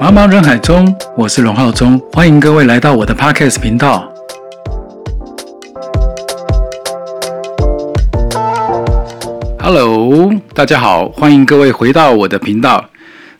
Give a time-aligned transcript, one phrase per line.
[0.00, 4.10] 茫茫人海中，我是龙浩中，欢迎各位来到我的 Podcast 频道。
[9.58, 12.88] Hello，大家好，欢迎各位回到我的频道。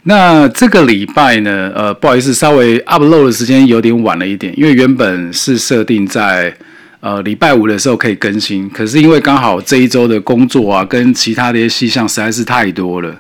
[0.03, 6.55] 那这个礼拜呢，呃，不好意思，稍微 upload 的时间有点晚了一点，因为原本是设定在
[7.01, 13.15] 呃礼拜五的时候可以更新，可是因为刚好这一周的工作啊，跟其他的一些细项实在是太多了，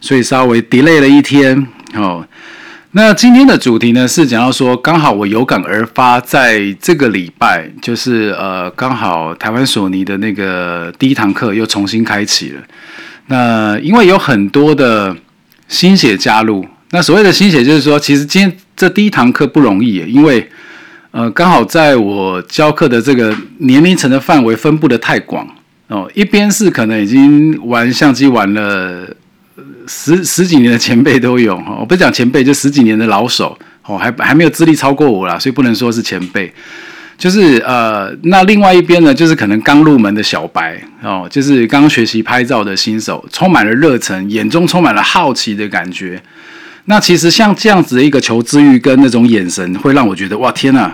[0.00, 2.26] 所以稍微 delay 了一天哦。
[2.92, 12.62] 那今天的主题呢是讲到说，刚好我有感而发，在这个礼拜，就是呃，刚好台湾索尼的那个第一堂课又重新开启了。
[13.26, 15.14] 那因为有很多的
[15.68, 20.48] 新血加入，那所谓的新血就是说，其实今天这第一堂课不容易，因为
[21.10, 25.46] 呃，刚好在我教课的这个年龄层的范围分布的太广
[25.88, 29.06] 哦，一边是可能已经玩相机玩了。
[29.86, 36.52] 十十几年的前辈都有哈，我不讲前辈，就十几年的老手哦，还还没有资历超过我啦，所以不能说是前辈。
[37.18, 46.22] 就是呃，那另外一边呢，就是可能刚入门的小白哦，就是刚学习拍照的新手，充满了热忱，眼中充满了好奇的感觉。
[46.84, 50.92] 那其实像这样子的一个求知欲跟那种眼神，会让我觉得哇天呐，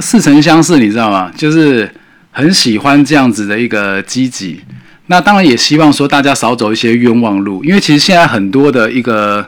[0.00, 1.32] 似曾相识，你知道吗？
[1.36, 1.90] 就是
[2.30, 4.60] 很喜欢这样子的一个积极。
[5.06, 9.46] 那当然也希望说大家少走一些冤枉路，因为其实现在很多的一个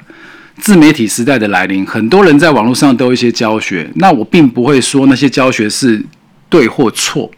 [0.59, 3.91] 自媒体时代的来临，很多人在网络上都有一些教学。
[3.97, 6.05] 那我并不会说那些教学是
[6.49, 7.31] 对或错，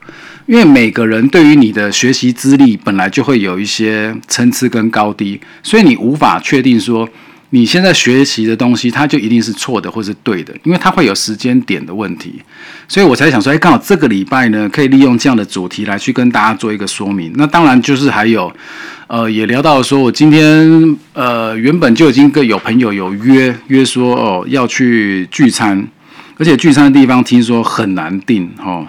[0.47, 7.09] 因为每个人对于你的学习资历本来就会有一些参差跟高低，所以你无法确定说。
[7.53, 12.41] 你现在学习的东西，它就一定是错的或是对的，因为它会有时间点的问题，
[12.87, 17.33] 所以我才想说，哎，刚好这个礼拜呢，可以利用这样的主题来去跟大家做一个说明。
[17.35, 18.53] 那当然就是还有，
[19.09, 25.89] 呃，也聊到说我今天呃原本就已经跟有朋友有约约说哦要去聚餐，
[26.39, 28.87] 而且聚餐的地方听说很难订哦。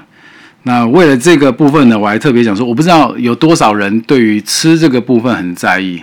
[0.63, 5.99] 那为了这个部分呢，我还特别讲说，我不知道有多少人对于吃这个部分很在意。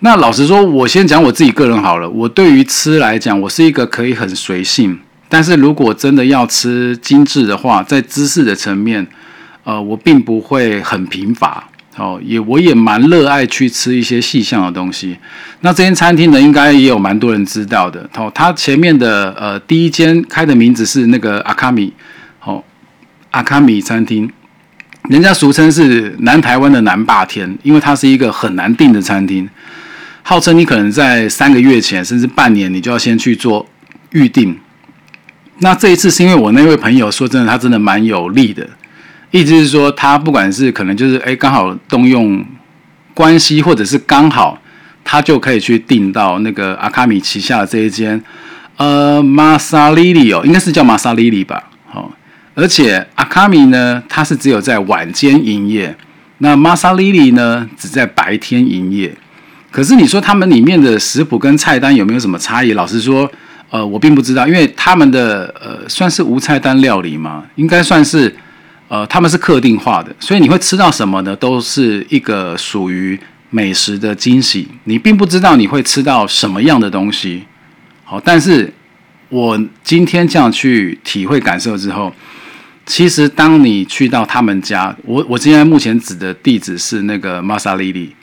[0.00, 2.08] 那老实说，我先讲我自己个人好了。
[2.08, 4.96] 我对于吃来讲，我是一个可以很随性，
[5.28, 9.04] 但是如果真的要吃精致的话，在知识的层面，
[9.64, 15.16] 呃，我并不会很贫乏哦，也我也蛮热爱去吃一些细项的东西。
[15.62, 18.30] 那这间餐厅呢，应该也有蛮多人知道的哦。
[18.32, 21.92] 它前面的呃第一间开的名字是那个阿卡米，
[22.44, 22.62] 哦，
[23.32, 24.30] 阿卡米餐厅，
[25.08, 29.50] 人家俗称是南台湾的南霸天，因为它是一个很难订的餐厅。
[30.28, 33.66] 号称你可能在三个月前，甚至半年，你就要先去做
[34.10, 34.54] 预定。
[35.60, 38.68] 那这一次是因为我那位朋友说真的，他真的蛮有利的，
[39.30, 42.44] 意思是说他不管是可能就是哎刚好动用
[43.14, 44.60] 关系，或者是刚好
[45.02, 48.22] 他就可以去订到那个阿卡米旗下的这一间
[48.76, 51.70] 呃玛莎莉莉哦，应该是叫玛莎莉莉吧？
[51.86, 52.12] 好，
[52.54, 55.96] 而且阿卡米呢，它是只有在晚间营业，
[56.36, 59.16] 那玛莎莉莉呢只在白天营业。
[59.70, 62.72] 可是你说他们里面的食谱跟菜单有没有什么差异？
[62.72, 63.30] 老实说，
[63.68, 68.34] 呃，我并不知道，因为他们的呃算是无菜单料理嘛，应该算是
[68.88, 71.36] 呃他们是客定化的，所以你会吃到什么呢？
[71.36, 73.18] 都是一个属于
[73.50, 77.44] 美食的惊喜，你并不知道你会吃到什么样的东西。
[78.04, 78.72] 好，但是
[79.28, 82.10] 我今天这样去体会感受之后，
[82.86, 88.14] 其实当你去到他们家，我我今天目前指的地址是那个玛莎莉莉。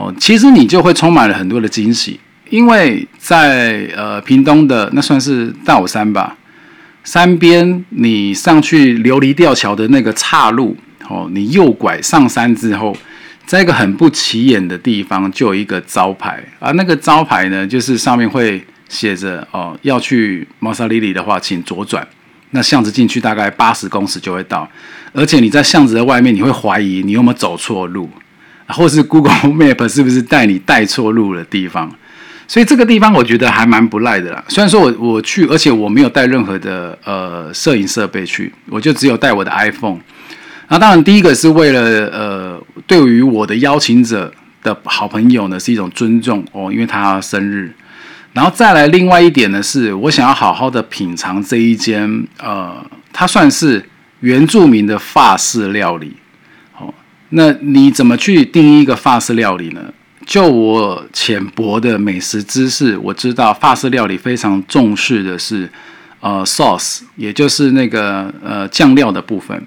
[0.00, 2.18] 哦，其实你就会充满了很多的惊喜，
[2.48, 6.34] 因为在呃屏东的那算是大武山吧，
[7.04, 10.74] 山边你上去琉璃吊桥的那个岔路，
[11.06, 12.96] 哦，你右拐上山之后，
[13.44, 22.08] 在一个很不起眼的地方就有一个招牌，而那个招牌呢，就是上面会写着哦，要去毛沙里里的话，请左转，
[22.52, 24.66] 那巷子进去大概八十公尺就会到，
[25.12, 28.08] 而且你在巷子的外面，你会怀疑你有没有走错路。
[28.72, 31.90] 或是 Google Map 是不是带你带错路的地方？
[32.46, 34.42] 所以这个地方我觉得还蛮不赖的啦。
[34.48, 39.98] 虽然说我我去，而且我没有带任何的呃摄影设备去，我就只有带我的 iPhone。
[40.68, 44.32] 那当然，第一个是为了呃，对于我的邀请者
[44.62, 47.72] 的好朋友呢是一种尊重哦，因为他生日。
[48.32, 53.84] 然后再来另外一点呢，是我想要好好的品尝这一间呃，它算是
[54.20, 56.16] 原住民的法式料理。
[57.30, 59.80] 那你怎么去定义一个法式料理呢？
[60.26, 65.68] 就我浅薄的美食知识，我知道法式料理非常重视的是
[66.20, 69.60] 呃 sauce，也就是那个呃酱料的部分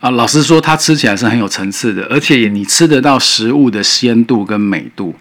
[0.00, 0.10] 啊。
[0.10, 5.14] 老实说，它吃起来是很有层次的，而且你吃得到食物的鲜度跟美度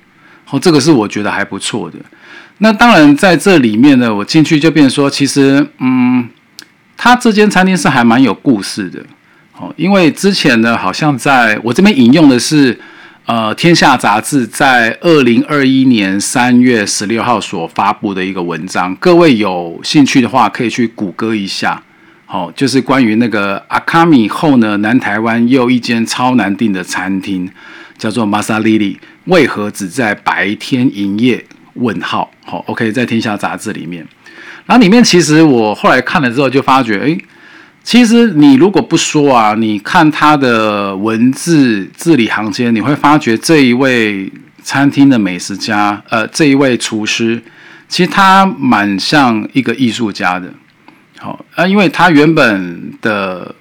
[0.49, 1.97] 哦，这个是我觉得还不错的。
[2.57, 6.27] 那当然在这里面呢，我进去就变说，其实嗯，
[6.97, 8.99] 他这间餐厅是还蛮有故事的。
[9.59, 12.79] 哦，因为之前呢，好像在我这边引用的是，
[13.25, 18.95] 呃，《天下》杂志在二零二一年三月十六号所发布的一个文章。
[18.95, 21.83] 各位有兴趣的话，可以去谷歌一下。
[22.25, 27.51] 好，就是关于那个阿卡米后呢，南台湾又一间超难订的餐厅，
[27.97, 31.43] 叫做玛莎莉莉，为何只在白天营业？
[31.73, 32.31] 问号。
[32.45, 34.07] 好，OK，在《天下》杂志里面，
[34.65, 37.17] 然后里面其实我后来看了之后就发觉，哎。
[37.89, 44.31] 其实你如果不说啊，你看他的文字字里行间，你会发觉这一位
[44.61, 47.41] 餐厅的美食家，呃，这一位厨师，
[47.87, 50.53] 其实他蛮像一个艺术家的。
[51.17, 53.55] 好啊，因为他原本的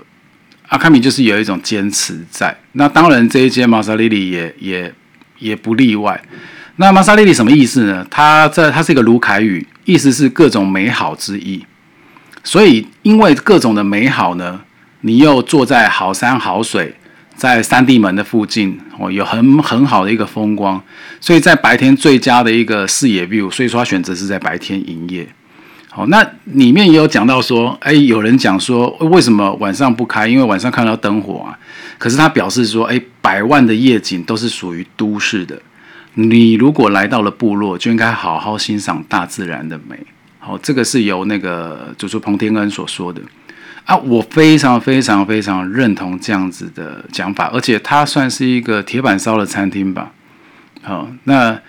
[0.68, 2.54] 阿卡米就是有一种坚持在。
[2.72, 4.92] 那当然这一间玛莎莉莉也也
[5.38, 6.22] 也不例外。
[6.76, 8.06] 那玛莎莉莉什么意思呢？
[8.10, 11.64] 它在它是一个卢凯语，意思是各种美好之意。
[12.48, 14.58] 所以，因为各种的美好呢，
[15.02, 16.94] 你又坐在好山好水，
[17.36, 20.82] 在三地门的附近哦，有很很好的一个风光，
[21.20, 25.28] 所以在白天最佳的一个视野 view，所以说他选择是在白天营业。
[25.90, 30.26] 好，那里面也有讲到说，哎，有人讲说为什么晚上不开？
[30.26, 31.58] 因为晚上看到灯火啊。
[31.98, 35.60] 可是他表示说，哎，百万的夜景都是属于都市的，
[36.14, 39.98] 你如果来到了部落，就应该好好欣赏大自然的美。
[40.48, 43.20] 哦，这个是由那个主厨彭天恩所说的
[43.84, 50.10] 啊，我非常非常非常认同这样子的讲法，而且它算是一个铁板烧的餐厅吧。
[50.82, 51.60] 好，那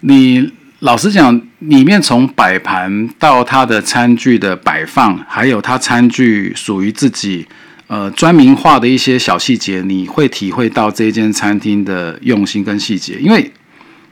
[0.00, 7.46] 你老实讲，里面从摆盘到它的餐具的摆放，还有它餐具属于自己
[7.88, 13.18] 呃专名化的一些小细节，你会体会到这间餐厅的用心跟细节。
[13.20, 13.50] 因为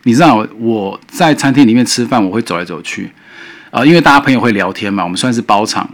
[0.02, 3.10] 你知道我在餐厅里面吃饭，我会走来走去。
[3.70, 5.88] 啊，因为大家朋友会聊天嘛，我们算是包场，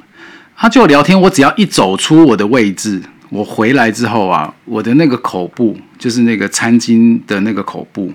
[0.56, 1.20] 他就聊天。
[1.20, 8.12] 我只要一走出我的位置，我回来之后啊，我的那个口部就是那个餐巾的那个口部，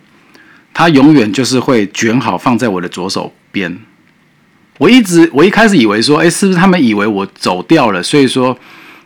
[0.73, 3.77] 它永远就是会卷好放在我的左手边。
[4.79, 8.57] 我一直我一开始以为说，哎，是不是他们以为我走掉了，所以说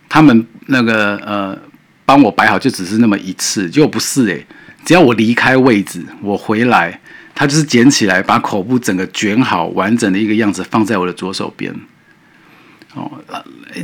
[0.08, 1.58] 他们那个呃
[2.06, 4.46] 帮我摆好就只是那么一次，结果不是诶，
[4.86, 7.01] 只要我离开位置，我回来。
[7.36, 11.76] 他就是捡起来，把口部整个卷好，完整的一个样子放在我的左手边。
[12.94, 13.12] 哦，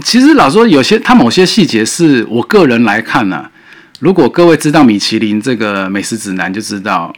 [0.02, 3.52] 其实老说有些他某些细节是我个人来看呢。
[4.00, 7.14] 如果各位知道米其林这个美食指南，就知道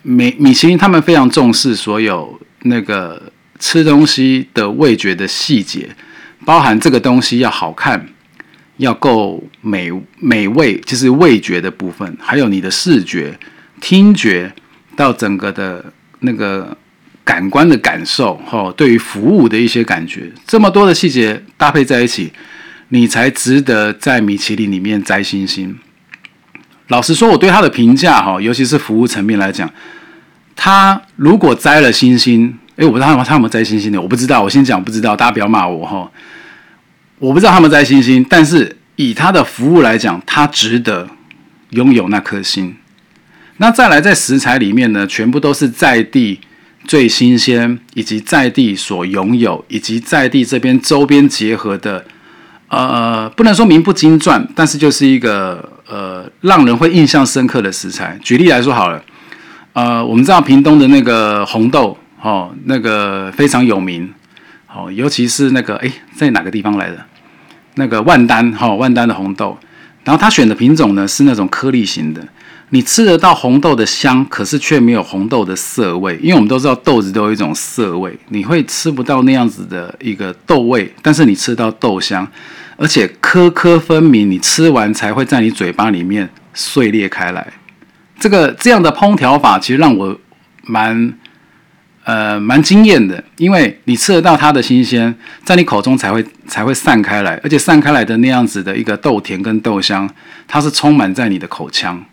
[0.00, 5.94] 米米其林他们非常重视所有那个吃东西的味觉的细节，
[6.46, 8.08] 包含这个东西要好看，
[8.78, 13.38] 要够美美味，就是味觉的部分，还有你的视觉、
[13.82, 14.54] 听觉。
[14.96, 15.84] 到整个的
[16.20, 16.76] 那个
[17.24, 22.32] 感官的感受，哈，对于服务的一些感觉，这么多的细节搭配在一起，
[22.88, 25.78] 你才值得在米其林里面摘星星。
[26.88, 29.70] 老实说，我对他的评价，哈，尤其是服务层面来讲，
[30.54, 36.10] 他如果摘了星星，诶，我不知道他他有没有摘星星的，我不知道，我先讲不知道，大家不要骂我，哈，
[37.18, 41.08] 我不知道他们摘星星，但是以他的服务来讲，他值得
[41.70, 42.76] 拥有那颗星。
[43.58, 46.40] 那再来，在食材里面呢，全部都是在地
[46.86, 52.04] 最新鲜，以及在地所拥有，以及在地这边周边结合的，
[52.68, 58.18] 呃，不能说名不经传，但是就是一个呃，让人会印象深刻的食材。
[58.22, 59.00] 举例来说好了，
[59.72, 64.12] 呃，我们知道屏东的那个红豆，哦，那个非常有名，
[64.74, 66.98] 哦，尤其是那个，哎，在哪个地方来的？
[67.76, 69.56] 那个万丹，哈，万丹的红豆，
[70.02, 72.20] 然后他选的品种呢是那种颗粒型的。
[72.70, 82.26] 你吃得到红豆的香，可是却没有红豆的涩味，因为我们都知道豆子都有一种涩味，你会吃不到那样子的一个豆味，但是你吃到豆香，
[82.76, 87.46] 而且颗颗分明，你吃完才会在你嘴巴里面碎裂开来。
[88.18, 90.18] 这个这样的烹调法其实让我
[90.62, 91.14] 蛮
[92.04, 100.10] 呃蛮惊艳的，因为你吃得到它的新鲜，在你口中才会才会散开来，而且散开来的那样子的一个豆甜跟豆香，
[100.48, 102.04] 它是充满在你的口腔。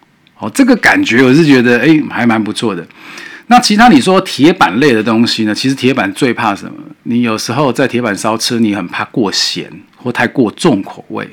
[0.42, 2.84] 哦，这个感觉我是觉得，哎，还蛮不错的。
[3.46, 5.54] 那其他你说铁板类的东西呢？
[5.54, 6.74] 其实铁板最怕什么？
[7.04, 11.30] 你有时候在铁板烧吃，你很怕过咸或太过重口味。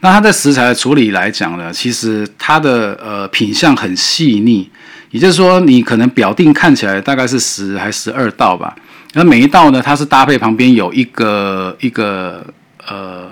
[0.00, 4.68] 那它在食材的处理来讲呢，其实它的呃品相很细腻，
[5.10, 8.76] 也就是说，你可能表定看起来大概是十还十二道吧。
[9.14, 12.44] 那每一道呢，它是搭配旁边有一个一个
[12.86, 13.30] 呃，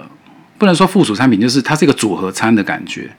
[0.56, 3.10] 不能说附属产品，就是它是一个组合餐的感觉。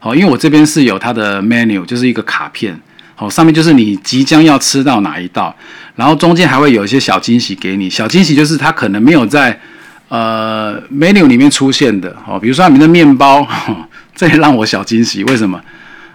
[0.00, 2.76] 好，因为我这边是有它的 menu，就是一个卡片。
[3.14, 5.54] 好，上面就是你即将要吃到哪一道，
[5.94, 7.88] 然后中间还会有一些小惊喜给你。
[7.90, 9.60] 小惊喜就是它可能没有在
[10.08, 13.46] 呃 menu 里面出现的，哦，比如说你的面包，
[14.16, 15.22] 这也让我小惊喜。
[15.24, 15.60] 为什么？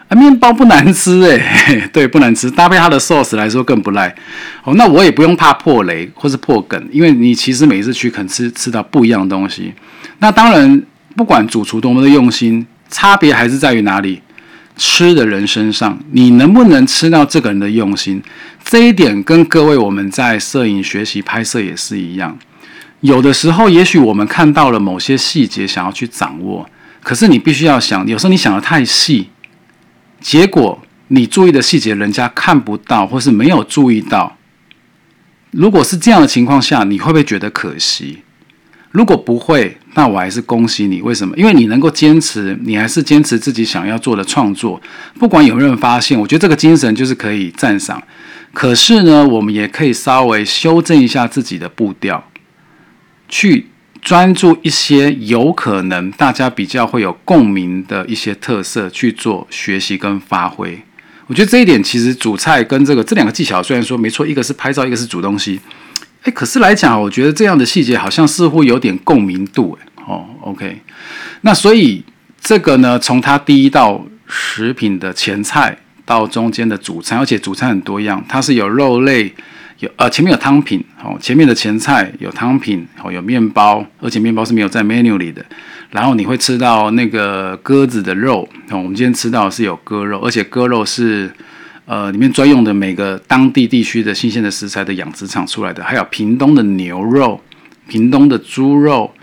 [0.08, 4.08] 啊，面包不难吃诶， 对，不难吃，搭配它的 sauce 来说更不赖。
[4.64, 9.72] 哦，那我也不用怕破雷或是破梗，因为你其实每一次去肯吃吃到不一样的东西。
[10.18, 10.82] 那当然，
[11.16, 14.22] 不管主厨多么的用心，差别还是在于哪里。
[14.78, 18.22] 吃的人身上，你能不能吃到这个人的用心？
[18.62, 22.38] 这一点跟各位我们在摄影学习拍摄也是一样。
[23.00, 26.70] 有的时候，也许我们看到了某些细节，想要去掌握，
[27.02, 29.30] 可是你必须要想，有时候你想的太细，
[30.20, 30.78] 结果
[31.08, 34.36] 你注意的细节人家看不到，或是没有注意到。
[35.52, 38.24] 如果是这样的情况下，你会不会觉得可惜？
[38.96, 41.02] 如果不会，那我还是恭喜你。
[41.02, 41.36] 为什么？
[41.36, 44.82] 因为你能够坚持，你还是坚持自己想要做的创作，
[45.20, 48.02] 不管有没有人发现，我觉得这个精神就是可以赞赏。
[48.54, 52.24] 可是呢，我们也可以稍微修正一下自己的步调，
[53.28, 53.68] 去
[54.02, 60.82] 专注一些有可能大家比较会有共鸣的一些特色去做学习跟发挥。
[61.28, 65.60] 我觉得这一点其实煮菜跟这个这两个技巧，虽然说没错，一个是拍照，一个是煮东西。
[66.26, 70.82] 哎，可是来讲，我觉得这样的细节好像似乎有点共鸣度，哎，哦，OK，
[71.42, 72.04] 那所以
[72.42, 79.32] 这个呢，从它第一道食品的前菜到中间的主餐，而且主餐很多样，它是有肉类，
[79.78, 85.46] 有呃前面有汤品，哦，前面的前菜有汤品，哦有面包，而且面包是没有在 menu 里的，
[85.92, 91.32] 然后你会吃到那个鸽子的肉，哦，我们今天吃到是有鸽肉，而且鸽肉是。
[91.86, 97.40] 呃，里面专用的每个当地地区的新鲜的食材的养殖场出来的，还有屏东的牛肉、
[97.88, 99.14] 屏东的猪肉，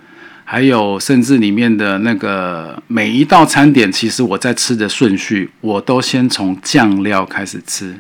[0.45, 7.99] 还有甚至里面的那个每一道餐点，其实我在吃的顺序，我都先从酱料开始吃。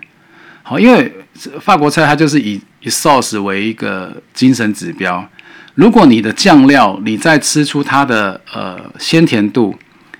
[0.62, 1.12] 好，因为
[1.60, 5.28] 法国菜它就是以以 sauce 为一个精神指标。
[5.74, 9.74] 如果你的酱料，你在吃出它的呃鲜甜度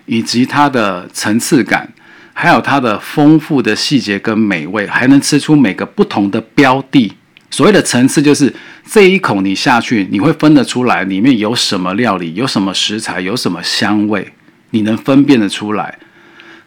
[0.07, 1.89] 以及它的层次感。
[2.33, 7.13] 还有它的丰富的细节跟美味，还能吃出每个不同的标的。
[7.51, 8.53] 所谓的层次，就是
[8.91, 14.33] 这一口你下去，你会分得出来里面有什么料理，有什么食材，有什么香味，
[14.71, 15.99] 你能分辨得出来。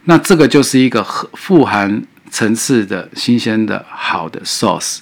[0.04, 1.02] 那这个就是一个
[1.34, 4.98] 富含层次的新鲜的好的 sauce。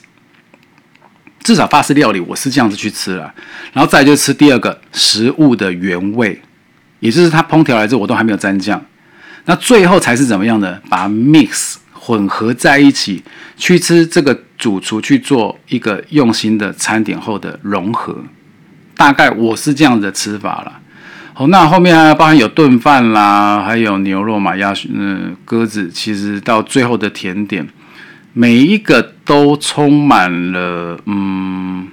[1.42, 3.34] 至少法式料理我是这样子去吃了，
[3.74, 6.40] 然后再就吃第二个食物的原味，
[7.00, 8.82] 也就是它烹调来之后我都还没有沾酱。
[9.46, 10.80] 那最后才是怎么样的？
[10.88, 13.22] 把 mix 混合在一起
[13.56, 18.16] 去吃，这个主厨去做一个用心的餐点后的融合，
[18.96, 20.80] 大概我是这样的吃法了。
[21.34, 27.66] 好，那后面还包含有炖饭啦，还有牛肉嘛、鸭嗯鸽子，其实到最后的甜点，
[28.32, 31.88] 每一个都充满了嗯，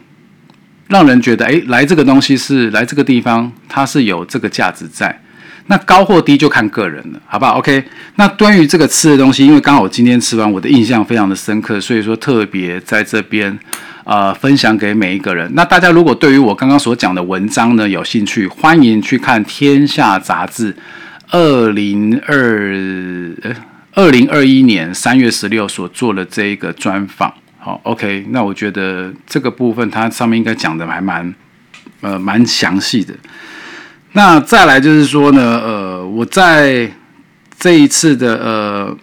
[0.88, 5.22] 让人觉得哎，来这个东西是来这个地方，它是有这个价值在。
[5.68, 7.84] 那高或低就看个人了，好不好？OK。
[8.16, 13.58] 那关于这个吃的东西，因为刚好我今天吃完，我的印象非常的深刻，所以说特别在这边
[14.04, 15.50] 呃分享给每一个人。
[15.54, 20.74] 那大家如果对于我刚刚所讲的文章呢有兴趣，欢迎去看《天下杂志》
[21.30, 22.76] 二零二
[23.44, 23.56] 呃
[23.94, 27.34] 二零二一年三月十六所做的这一个专访。
[27.60, 28.26] 好，OK。
[28.32, 31.34] 那我觉得这个部分它上面应该讲的还蛮
[32.02, 33.14] 呃蛮详细的。
[34.14, 36.92] 那再来就是说呢，呃，我在
[37.58, 38.98] 这一次的呃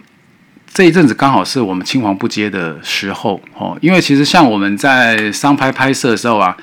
[0.71, 6.55] 这一阵子刚好是我们青黄不接的时候哦，因为其实像我们在商拍拍摄的时候啊，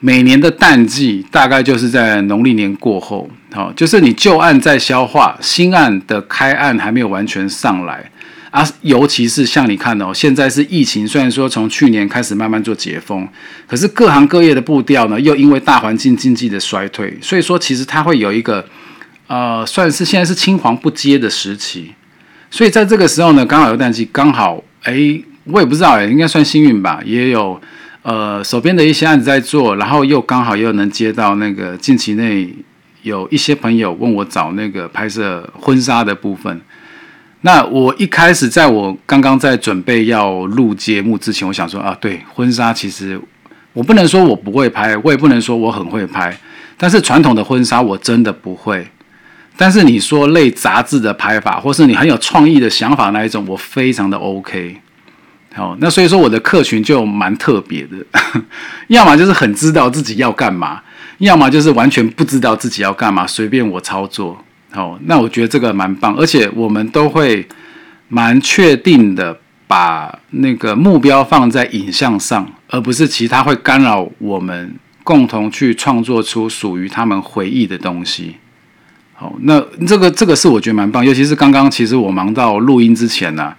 [0.00, 8.10] 每年的淡季大概就是在农历年过后，好，就是你旧案在消化，新案的开案还没有完全上来。
[8.50, 13.28] 啊，尤其是像你看哦，现在是疫情，虽然说从去年开始慢慢做解封，
[13.66, 18.64] 可是各行各业的步调呢，又因为大环境经济的衰退，所以说其实它会有一个
[19.26, 21.92] 呃，算是现在是青黄不接的时期。
[22.50, 27.60] 所以在这个时候呢，刚好有淡季，刚好哎，我也不知道哎，应该算幸运吧，也有
[28.00, 32.48] 呃手边的一些案子在做，然后又刚好又能接到那个近期内
[33.02, 36.58] 有一些朋友问我找那个拍摄婚纱的部分。
[37.42, 43.20] 那我一开始在我刚刚在准备要录节目之前，我想说啊，对婚纱其实
[43.72, 46.36] 我不能说我不会拍，我也不能说我很会拍，
[46.76, 48.86] 但是传统的婚纱我真的不会。
[49.56, 54.80] 但是你说类杂志的拍法，或是你很有创意的想法那一种，我非常的 OK。
[55.54, 57.96] 好，那所以说我的客群就蛮特别的，
[58.88, 60.80] 要么就是很知道自己要干嘛，
[61.18, 64.44] 要么就是完全不知道自己要干嘛，随便我操作。
[64.70, 67.46] 好，那我觉得这个蛮棒，而且我们都会
[68.08, 78.36] 蛮确定的把那个目标放在影像上，而不是其他会干扰我们共同去创作出属于他们回忆的东西。
[79.14, 83.54] 好，那这个这个是我觉得蛮棒，尤其是刚刚其实我忙到录音之前呢，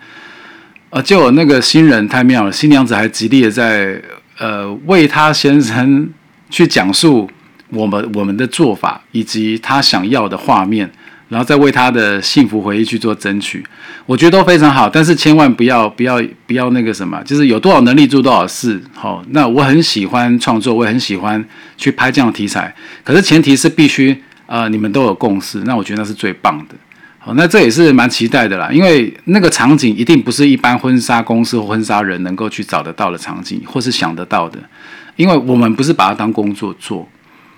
[0.92, 4.00] 呃，就有那个新人太妙了，新娘子还极力的在
[4.38, 6.08] 呃为他先生
[6.52, 7.30] 去讲述
[7.70, 10.90] 我们我们的做法以及他想要的画面。
[11.30, 13.64] 然后再为他的幸福回忆去做争取，
[14.08, 14.90] 我觉得都非常好。
[14.90, 18.82] 但是千万不要不要不要那个什么，就是有多少能力做多少事。
[18.94, 21.44] 好，那我很喜欢创作，我也很喜欢
[21.78, 22.74] 去拍这样的题材。
[23.04, 26.76] 可是前提是必须呃你们都有共识，那我觉得那是最棒的。
[27.20, 34.58] 好，那这也是蛮期待的啦，因为那个场景一定不是一般婚纱公司或婚纱人能够去找得到的场景，或是想得到的。
[35.16, 37.08] 因为我们不是把它当工作做，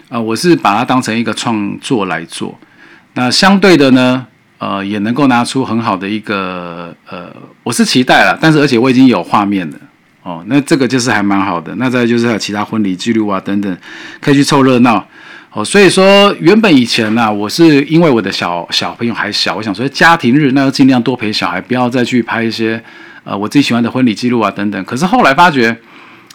[0.10, 2.58] 啊，我是把它当成一个创作来做。
[3.14, 4.26] 那相对的呢，
[4.58, 7.30] 呃，也能够拿出很好的一个呃，
[7.64, 9.76] 我是期待了，但是而且我已经有画面了
[10.24, 11.76] 哦，那这个就是还蛮好的。
[11.76, 13.78] 那再就是还有其他婚礼记录啊等等，
[14.22, 15.06] 可以去凑热闹
[15.52, 15.66] 哦。
[15.66, 22.82] 所以说，原本以前呢，我是因为我的小小朋友还小，我想说家庭日那要尽量多陪小孩，不要再去拍一些
[23.26, 24.82] 呃我自己喜欢的婚礼记录啊等等。
[24.86, 25.76] 可是后来发觉，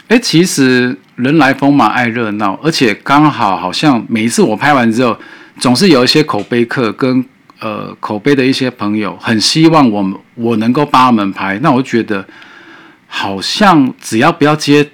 [0.08, 5.16] 哎，其实人来疯嘛，爱热闹，而且刚好好像每一次我拍完之后。
[5.58, 7.24] 总是有一些口碑客跟
[7.60, 11.58] 呃口碑的一些朋友，很希望我们我能够帮他们拍。
[11.62, 12.26] 那我觉得
[13.06, 14.90] 好像只要不要接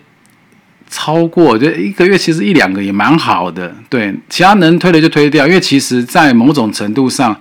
[0.88, 3.74] 超过，就一个月其实一两个也蛮好的。
[3.88, 7.34] 对，其他能推的就推掉，因为其实在某种程度上，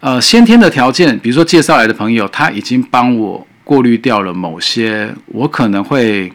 [0.00, 6.30] 呃，先天的条件，比如说介绍来的朋友，他已经帮我过滤掉了某些我可能会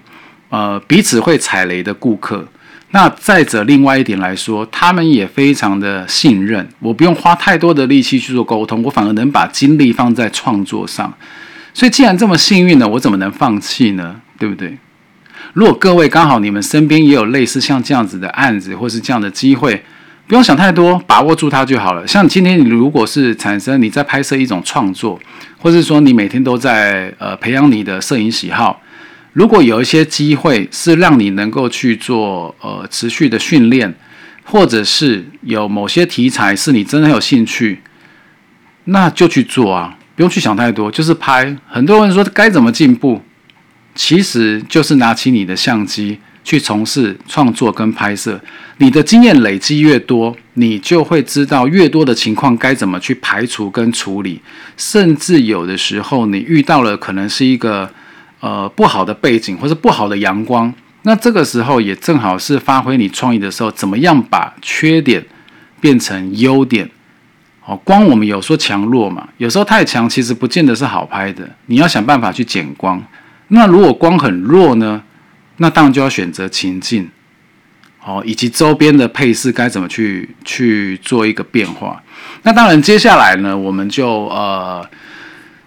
[0.49, 2.47] 呃彼此会踩雷的顾客。
[2.95, 11.13] 那再者，另外一点来说，他们也非常的信任我，不用花太多的力气去做沟通，我反而能把精力放在创作上。
[11.73, 14.21] 所以，既然这么幸运呢，我怎么能放弃呢？
[14.39, 14.77] 对不对？
[15.51, 19.83] 如果各位刚好你们身边也有类似像这样子的案子，或是这样的机会，
[20.25, 22.07] 不用想太多，把握住它就好了。
[22.07, 25.19] 像今天你如果是产生你在拍摄一种创作，
[25.57, 28.81] 或是说你每天都在呃培养你的摄影喜好。
[29.35, 33.93] 如果有一些机会是让你能够去做呃持续的训练，
[34.45, 37.81] 或者是有某些题材是你真的很有兴趣，
[38.85, 41.53] 那就去做啊，不用去想太多，就是拍。
[41.67, 43.21] 很多人说该怎么进步，
[43.93, 48.39] 其实就是拿起你的相机去从事创作跟拍摄。
[48.77, 54.39] 你的经验累积越多，你就会知道越多的情况该怎么去排除跟处理，
[54.77, 57.91] 甚至有的时候你遇到了可能是一个。
[58.45, 65.25] 呃，不好的背景或者不好的阳光，那这个时候也正好是发挥你创意的时候，怎么样把缺点
[65.81, 66.87] 变成优点？
[67.65, 73.03] 哦，光我们有说强弱嘛，有时候太强其实不见得是好拍的，你要想办法去减光。
[73.47, 75.01] 那如果光很弱呢？
[75.57, 77.09] 那当然就要选择情境，
[78.05, 81.99] 哦，以及周边的配饰该怎么去去做一个变化。
[82.43, 84.87] 那当然接下来呢，我们就呃。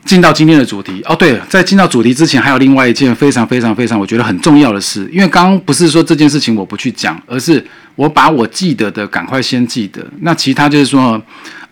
[0.09, 5.07] 进到今天的主题哦，对，在进到主题之前，还有另外一件非常非常非常我觉得很重要的事。
[5.13, 7.63] 因为刚刚不是说这件事情我不去讲，而是
[7.95, 10.03] 我把我记得的赶快先记得。
[10.23, 11.23] 那其他就是说，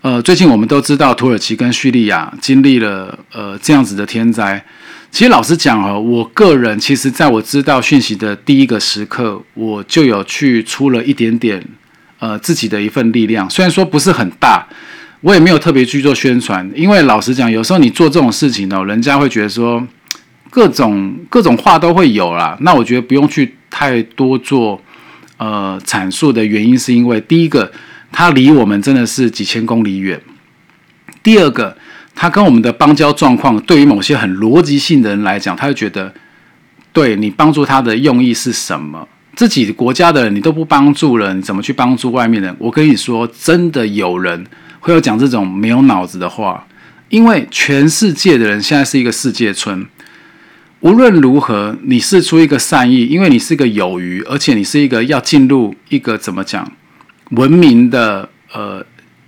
[0.01, 4.63] 呃，最近我们都知道土耳其跟叙利亚经历了呃这样子的天灾。
[5.09, 11.63] 其实老实讲哦，我个人其实在我知道讯息的第一个时刻，我就有去出了一点点
[12.19, 14.67] 呃自己的一份力量，虽然说不是很大。
[15.21, 19.85] 我也没有特别去做宣传，因为老实讲，有时候你做这种事情呢，人家会觉得说
[20.51, 22.55] 各种各种话都会有啦。
[22.61, 24.79] 那我觉得不用去太多做
[25.37, 27.71] 呃阐述的原因，是因为第一个，
[28.11, 30.19] 它离我们真的是几千公里远；
[31.23, 31.75] 第二个，
[32.13, 36.13] 它跟我们的邦交状况，对于某些很逻辑性的人来讲，他会觉得
[36.93, 39.07] 对你帮助他的用意是什么？
[39.35, 42.55] 自己国家的人你都不帮助了，你怎么去帮助外面的人？
[42.59, 44.45] 我跟你说，真的有人。
[44.87, 46.65] 会有讲这种没有脑子的话，
[47.09, 49.85] 因为全世界的人现在是一个世界村。
[50.79, 56.71] 无论如何，你是出一个善意，因为你是一个有余，而且你是一个要进入一个怎么讲
[57.31, 58.81] 文明的呃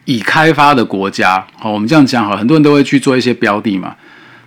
[0.06, 1.46] 已开发的国家。
[1.58, 3.98] 好，我们这样讲好，很多人都会去做一些标的嘛。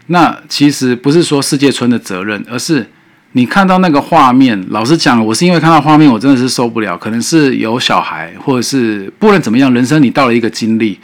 [0.07, 2.91] 那其实不是说世界村的责任，而是。
[3.35, 6.99] 你看到那个画面，老实讲，我是因为看到画面，我真的是受不了。
[6.99, 10.99] 可能是有小孩，或者是不论怎么样，人生你到了一个经历，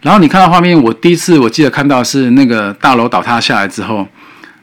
[0.00, 4.04] 然后你看到画面，我第一次我记得看到是那个大楼倒塌下来之后，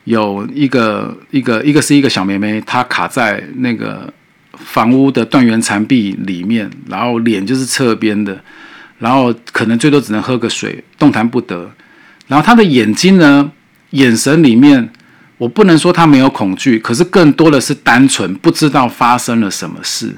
[0.03, 4.11] 有一个一个一个是一个小妹妹，她卡在那个
[4.57, 8.37] 房屋的断垣残壁里面，然后脸就是侧边的，
[8.99, 11.71] 然后可能最多只能喝个水，动弹不得。
[12.27, 13.49] 然后她的眼睛呢，
[13.91, 14.89] 眼神里面。
[15.41, 20.15] 我不能说他没有恐惧，可是更多的是单纯不知道发生了什么事，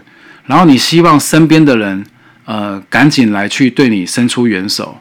[0.48, 2.06] 然后你希望身边的人，
[2.44, 5.00] 呃，赶紧来去对你伸出援手，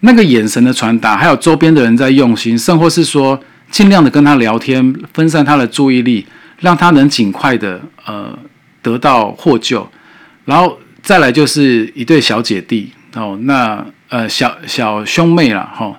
[0.00, 6.26] 那个眼神的传达，还有周边的人在用心，甚或是说尽量的跟他聊天，分散他的注意力，
[6.58, 8.38] 让他能尽快的呃
[8.82, 9.90] 得到获救，
[10.44, 15.98] 然后再来就是一对小姐弟哦，那呃小小兄妹了哈，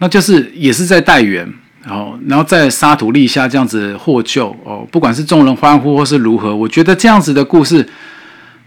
[0.00, 1.50] 那就是也是在带援。
[1.86, 7.86] 然后，然后在沙土立下这样子获救哦，不管是众人欢呼或是如何，我觉得这样子的故事，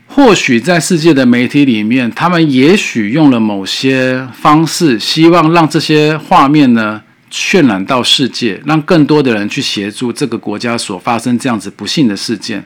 [0.05, 7.01] 或许在世界的媒体里面，他们也许用了某些方式，希望让这些画面呢
[7.31, 12.63] 渲染到世界，让更多的人去协助这个国家所发生这样子不幸的事件。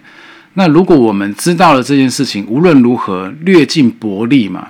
[0.56, 4.68] 那如果我们知道了这件事情，无论如何略尽薄力嘛，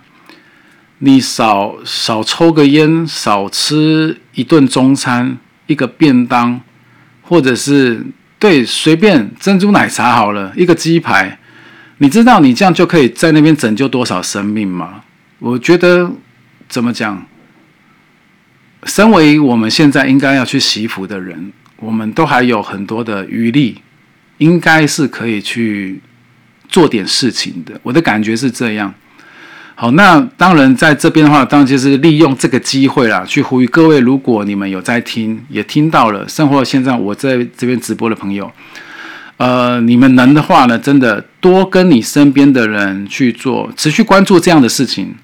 [1.00, 5.40] 你少少抽个烟，少吃一顿中餐。
[5.72, 6.60] 一个便当，
[7.22, 8.06] 或者是
[8.38, 11.40] 对随便珍珠奶茶好了，一个鸡排，
[12.00, 15.04] 你知道你这样就可以在那边拯救多少生命吗？
[15.40, 16.12] 我觉得
[16.68, 17.26] 怎么讲？
[18.84, 23.82] 身为我们现在应该要去祈福的人，我们都还有很多的余力，
[24.40, 26.02] 应该是可以去
[26.68, 27.80] 做点事情的。
[27.84, 28.94] 我的感觉是这样。
[29.82, 38.52] 好，那当然在这边的话，当然就是利用这个机会啦，去呼吁各位，如果你们有在听，也听到了，生活现在我在这边直播的朋友，
[39.38, 45.16] 呃，你们能的话呢，真的多跟你身边的人去做，持续关注这样的事情，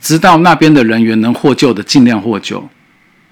[0.00, 2.68] 直到那边的人员能获救的，尽量获救，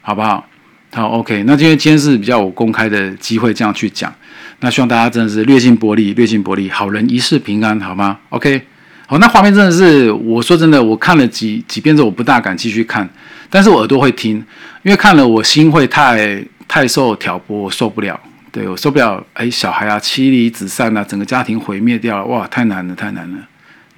[0.00, 0.44] 好不好？
[0.92, 4.12] 好，OK，那今天今天是比较我公开的机会，这样去讲，
[4.58, 8.62] 那希望大家真的是略尽薄力，略尽薄力，好人一世平安，好吗？OK。
[9.08, 13.06] 哦，那画面真的是，我说真的，我看了几几遍之后，我不大敢继续看，
[13.50, 14.36] 但是我耳朵会听，
[14.82, 18.18] 因为看了我心会太太受挑拨，我受不了，
[18.50, 23.38] 对我受不了，哎，小孩啊，妻离子散啊，整个家庭毁灭掉了，哇，太难了，太难了，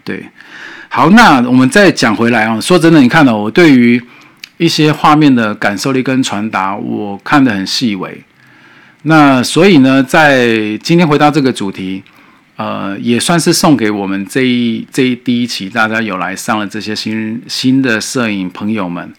[0.02, 0.24] 对，
[0.88, 4.02] 好，那我们再讲回来啊，说真的，你看到我对于
[4.56, 8.20] 一些画面的感受力跟传达，我看得很细微，
[9.02, 12.02] 那所以呢，在今天回到这个主题。
[12.56, 19.12] 呃，也算是送给我们这一这一第一期，大家有来上了这些新新的摄影朋友们，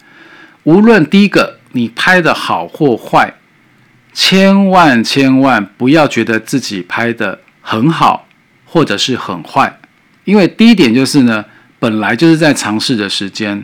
[0.63, 3.33] 无论第一个你拍的好或坏，
[4.13, 8.25] 千万千万不要觉得自己拍的很好
[8.63, 9.79] 或者是很坏，
[10.23, 11.43] 因为第一点就是呢，
[11.77, 13.61] 本来就是在尝试的时间，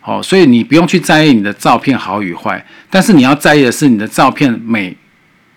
[0.00, 4.94] 好，所以你不用去在意你的照片好与坏，但是你要在意的是你的照片美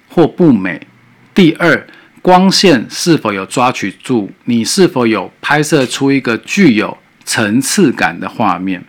[0.07, 0.87] 或不美。
[1.35, 1.85] 第二。
[2.21, 4.29] 光线是否有抓取住？
[4.45, 8.84] 你是否有拍摄出一个具有层次感的画面？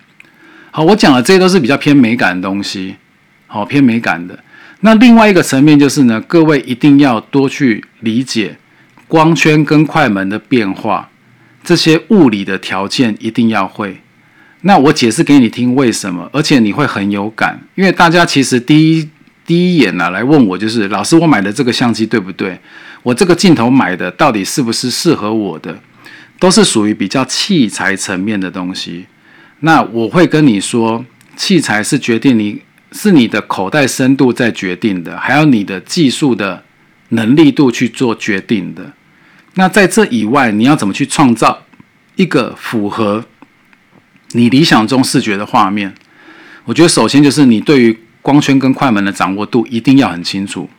[0.70, 2.96] 好，我讲的这些都是比较偏美感的东西，
[3.46, 4.38] 好，偏美感的。
[4.80, 8.56] 那另外一个层面就是呢，各位一定要多去理解
[9.06, 11.08] 光圈跟快门的变化，
[11.62, 13.98] 这些物理的条件一定要会。
[14.62, 19.08] 那我解释给你听为什么，而且你会很有感，因为大家其实第一
[19.46, 22.58] 第一眼呢来问我就是，老师，我买的这个相机对不对？
[23.02, 25.80] 我这个镜头买的到底是不是适合我的，
[26.38, 29.06] 都是属于比较器材层面的东西。
[29.60, 31.04] 那我会跟你说，
[31.36, 32.62] 器材是决定你
[32.92, 36.64] 是你的口袋深度在决定的，还有你的技术的
[37.10, 38.92] 能力度去做决定的。
[39.54, 41.62] 那在这以外，你要怎么去创造
[42.16, 43.24] 一个符合
[44.32, 45.94] 你理想中视觉的画面？
[46.64, 50.70] 我觉得首先就是你对于光圈跟快门的掌握度一定要很清楚。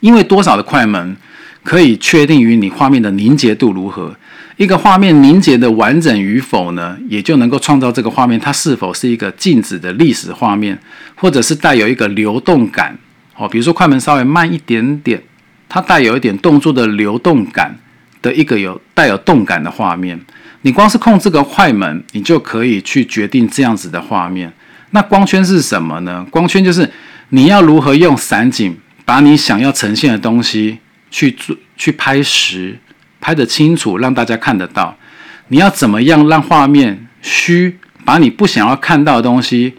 [0.00, 1.16] 因为多少的快门
[1.62, 4.14] 可以确定于你画面的凝结度如何？
[4.56, 6.96] 一个画面凝结的完整与否呢？
[7.08, 10.76] 也就能够创造这个画面它是否是一个静止的历史画面，
[11.14, 12.98] 或者是带有一个流动感。
[13.36, 15.22] 哦，比如说快门稍微慢一点点，
[15.68, 17.78] 它带有一点动作的流动感
[18.20, 20.20] 的一个有带有动感的画面。
[20.62, 24.52] 你光是控制个快门，你就可以去决定这样子的画面。
[24.90, 26.26] 那光圈是什么呢？
[26.30, 26.90] 光圈就是
[27.28, 28.76] 你要如何用散景。
[29.08, 32.78] 把你想要呈现的东西去做，去拍实，
[33.18, 34.94] 拍得清楚，让大家看得到。
[35.48, 37.78] 你要怎么样让画面虚？
[38.04, 39.76] 把你不想要看到的东西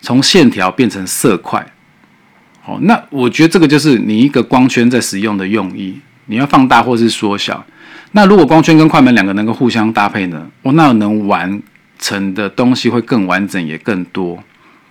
[0.00, 1.74] 从线条变成色块。
[2.62, 6.00] 好，那我觉得这个就是你一个光圈在使用的用意。
[6.24, 7.62] 你要放大或是缩小。
[8.12, 10.50] 那如果光圈跟快门两个能够互相搭配呢？
[10.62, 11.62] 哦，那能完
[11.98, 14.42] 成的东西会更完整也更多。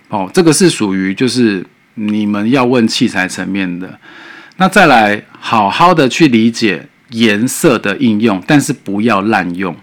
[0.10, 1.66] 哦，这个是属于就是。
[1.96, 4.00] 你们要问器材层面的，
[4.58, 9.76] 那再来好好的去理解颜色的应用，但是不要滥用。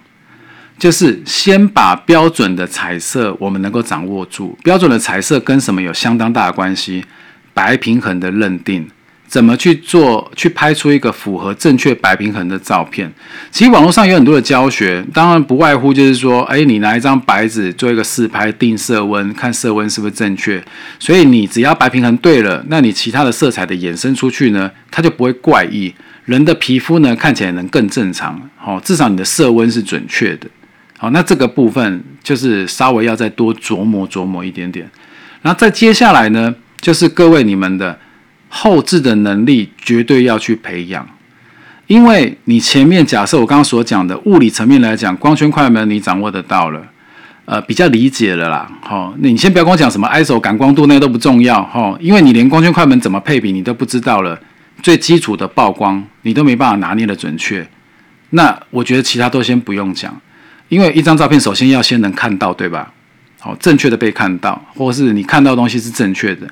[0.79, 7.05] 就是先把标准的彩色我们能够掌握住，标准的彩色跟什么有相当大的关系？
[7.53, 8.88] 白平衡的认定。
[9.29, 13.12] 怎么去做，去拍出一个符合正确白平衡的照片？
[13.51, 20.64] 其实网络上有很多的教学，当然不外乎就是说，哎，你拿一张白纸做一个试拍，定色温，看色温是不是正确。
[20.99, 25.95] 所以你只要白平衡对了，那你其他的色彩的衍生出去呢，它就不会怪异。
[26.25, 28.41] 人的皮肤呢，看起来能更正常。
[28.57, 30.49] 好，至少你的色温是准确的。
[30.97, 34.91] 好，那这个部分就是稍微要再多琢磨琢磨一点点。
[35.43, 37.99] 然后再接下来呢，就是各位你们的。
[38.49, 41.07] 后置的能力绝对要去培养，
[41.87, 46.83] 因为你前面假设我刚刚所讲的物理层面来讲，光圈快门你掌握得到了，
[47.45, 48.71] 呃，比较理解了啦。
[48.83, 54.39] 好，那你先不要跟我讲什么 ISO 感光度那个都不重要哈，因为你连光圈快门怎么配比你都不知道了，
[54.83, 57.67] 最基础的曝光你都没办法拿捏的准确，
[58.31, 60.19] 那我觉得其他都先不用讲，
[60.69, 62.93] 因为一张照片首先要先能看到，对吧？
[63.41, 66.47] 好，正确的被看到，或是你看到的东西是正确的，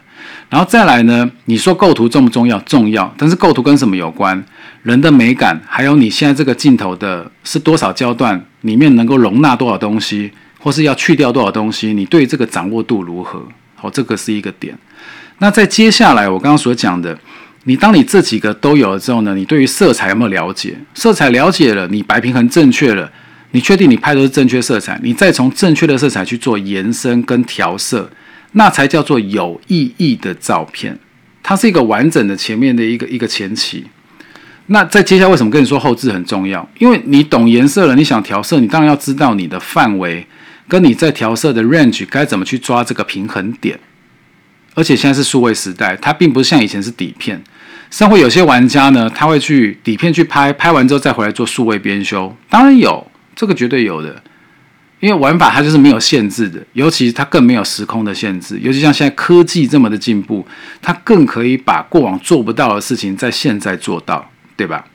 [0.49, 1.31] 然后再来呢？
[1.47, 2.59] 你说构图重不重要？
[2.61, 4.45] 重要，但是构图跟什么有关？
[4.83, 11.93] 人的美感，还有你现在这个镜头的是多少焦段，里面能够容纳多少东西，或是要去掉多少东西？
[11.93, 13.43] 你对这个掌握度如何？
[13.75, 14.77] 好，这个是一个点。
[15.39, 17.19] 那在接下来我刚刚所讲的，
[17.65, 19.35] 你当你这几个都有了之后呢？
[19.35, 20.77] 你对于色彩有没有了解？
[20.95, 23.11] 色彩了解了，你白平衡正确了。
[23.53, 28.11] 你确定你拍的是正确色彩，你再从正确的色彩去做延伸跟调色，
[28.53, 30.99] 那才叫做有意义的照片。
[31.43, 33.85] 它是一个完整的前面的一个一个前期。
[34.67, 36.69] 那在接下来为什么跟你说后置很重要？
[36.79, 40.27] 因为你懂颜色了，你想调色，你当然要知道你的范围
[40.67, 43.79] 跟你在调色的 range 该怎么去抓这个平衡点。
[44.75, 47.43] 而且现在是数位时代，它并不是像以前是底片。
[47.89, 53.07] 像会有些玩家呢，他会去底片去拍，拍完之后再回来做数位编修，当然有。
[53.37, 54.23] 这个绝对有的，
[55.01, 58.59] 因为玩法它就是没有限制的，尤其它更没有时空的限制。
[58.61, 60.47] 尤其像现在科技这么的进步，
[60.81, 64.87] 它更可以把过往做不到的事情在现在做到，对吧？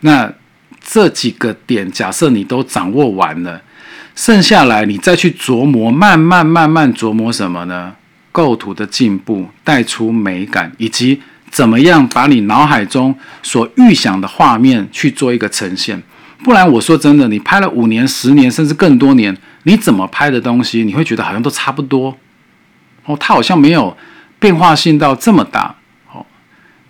[0.00, 0.32] 那
[0.80, 3.60] 这几个点，假设你都掌握完了，
[4.14, 7.94] 剩下来你再去琢磨，慢慢慢慢琢磨什么呢？
[8.32, 16.02] 构图的进步，带出美感，以及怎么样把你脑海中所预想的画面去做一个呈现。
[16.44, 22.16] 不然我说真的，你拍了五年、十年，甚至更多年，你怎么拍的东西，你会觉得好像都差不多
[23.06, 23.96] 哦，它好像没有
[24.38, 25.74] 变化性到这么大
[26.12, 26.24] 哦。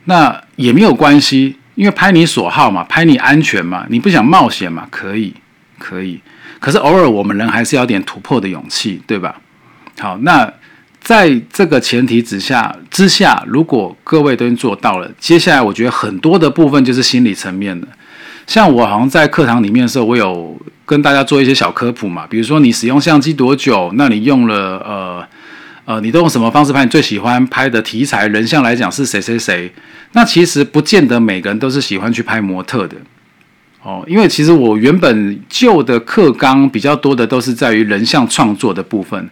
[0.05, 5.33] 那也没有关系，因为拍你所好嘛，拍你安全嘛，你不想冒险嘛，可以，
[5.79, 6.21] 可以。
[6.59, 9.41] 可是偶尔我们人还是要点突破的勇气，对吧？
[10.01, 10.53] 好，那
[11.05, 17.87] 在这个前提之下之下，如果各位都做到了，接下来我觉得很多的部分就是心理层面的。
[18.47, 25.29] 像我好像在课堂里面的时候，我有跟大家做一些小科普嘛，比如说你使用相机多久，那你用了呃
[25.85, 26.83] 呃，你都用什么方式拍？
[26.83, 29.71] 你最喜欢拍的题材人像来讲是谁谁谁？
[30.13, 32.97] 那其实不见得每个人都是喜欢去拍模特的
[33.83, 39.29] 哦，因为其实我原本旧的课纲比较多的都是在于人像创作的部分。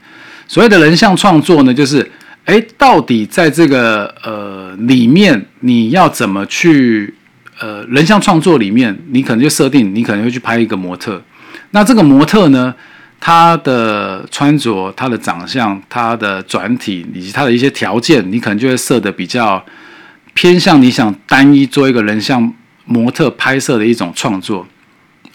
[0.53, 2.07] 所谓的人像创作呢，就是
[2.45, 7.15] 哎，到底在这个呃里面你要怎么去？
[7.59, 11.23] 呃，人像创作里面，你可能就设定，你可能会去拍一个模特。
[11.71, 12.75] 那这个模特呢，
[13.21, 19.65] 他的穿着、他的长相、他的转体以及他的一些条件，你可能就会设的比较
[20.35, 22.53] 偏向你想单一做一个人像
[22.85, 24.67] 模特拍摄的一种创作。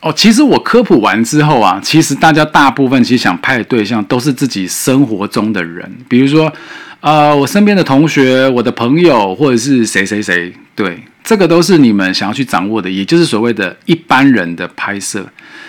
[0.02, 6.52] 哦，其实我科普完之后啊，其实大家大部分其实想拍的对象都是自己生活中的人，比如说，
[7.00, 11.04] 呃，我身边的同学、我的朋友，或者是谁谁谁，对。
[11.24, 15.28] 这个都是你们想要去掌握的，也就是所谓的一般人的拍摄。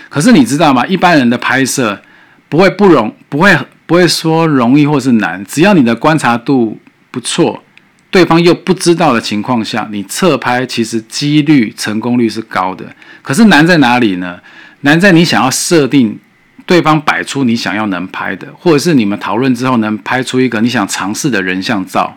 [0.09, 0.87] 可是你知道吗？
[0.87, 2.01] 一般人的拍摄
[2.49, 5.45] 不会不容，不会不会说容易或是难。
[5.47, 6.79] 只要你的观察度
[7.11, 7.61] 不错，
[8.09, 12.85] 对方又不知道的情况下，你侧拍其实几率成功率是高的。
[13.29, 14.41] 可是难在哪里呢？
[14.81, 16.19] 难在你想要设定
[16.65, 22.17] 对方摆出你想要能拍的，或者是你们讨论之后能拍出一个你想尝试的人像照。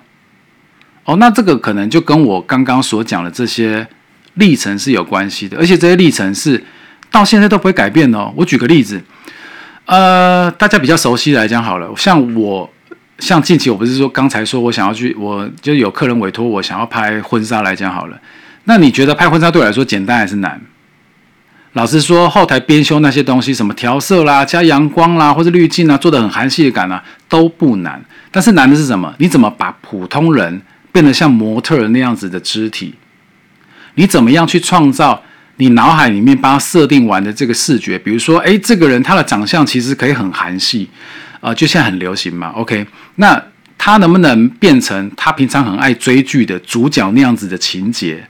[1.03, 3.85] 哦，那这个可能就跟我刚刚所讲的这些
[4.35, 6.63] 历程是有关系的，而且这些历程是
[7.11, 8.31] 到现在都不会改变哦。
[8.37, 9.03] 我举个例子，
[9.87, 12.71] 呃，大家比较熟悉来讲好了，像我，
[13.19, 18.17] 像近期我不是说刚才说我想要去，我就有客人委托我想要拍婚纱来讲好了。
[18.63, 20.61] 那你觉得拍婚纱对我来说简单还是难？
[21.73, 28.03] 老实说，后台编修那些东西，什么调色啦、加阳光啦，或者滤镜啊，做的很韩系的感啊，都不难。
[28.29, 29.13] 但是难的是什么？
[29.19, 32.93] 你怎么把普通人变得像模特那样子的肢体，
[33.95, 35.23] 你怎么样去创造
[35.55, 37.97] 你脑海里面帮他设定完的这个视觉？
[37.97, 40.89] 比如说，诶，这个人他的长相其实可以很韩系，
[41.39, 42.49] 啊，就现在很流行嘛。
[42.49, 43.41] OK，那
[43.77, 48.27] 他能不能变成他平常很爱追剧的主角那样子的情节？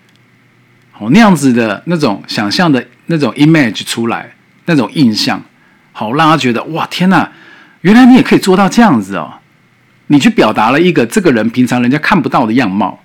[1.02, 4.32] 哦，那样子的那种想象的那种 image 出来，
[4.66, 5.44] 那种印象，
[5.92, 7.28] 好让他觉得哇天哪，
[7.82, 9.34] 原来你也可以做到这样子哦！
[10.08, 13.02] 你去表达了一个这个人平常人家看不到的样貌，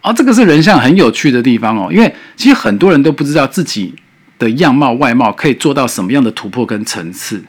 [0.00, 3.94] 哦，这个是人像很有趣的地方哦，因为其实很多人都不知道自己
[4.38, 7.44] 的样貌外貌可以做到什么样的突破跟层次。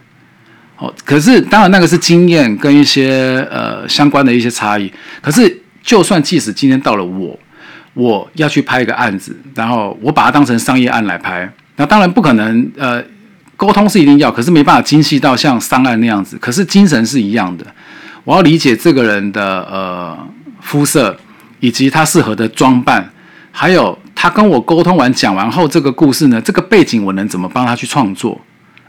[0.75, 4.91] 哦，可是当然那个是经验跟一些呃相关的一些差异。
[5.21, 7.39] 可是就算即使今天到了我，
[7.93, 13.03] 我要去拍一个案子，然后我把它当成商业案来拍，那当然不可能呃
[13.57, 16.37] 沟通是一定要，可是没办法精细到像商案那样子。
[16.37, 17.65] 可是精神是一样的，
[18.23, 20.17] 我要理解这个人的呃
[20.61, 21.17] 肤色，
[21.59, 23.09] 以及他适合的装扮，
[23.51, 28.39] 还有他跟我沟通完讲完后，这个故事呢，这个背景我能怎么帮他去创作？